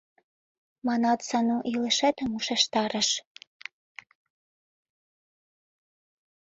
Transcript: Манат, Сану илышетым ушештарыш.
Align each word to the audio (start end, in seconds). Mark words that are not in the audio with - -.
Манат, 0.87 1.19
Сану 1.27 1.57
илышетым 1.73 2.29
ушештарыш. 2.37 3.09